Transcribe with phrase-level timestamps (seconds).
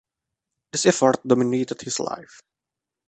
[0.71, 2.41] This effort dominated his life.